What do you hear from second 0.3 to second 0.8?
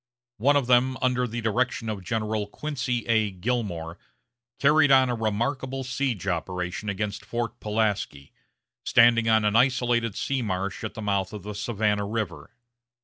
One of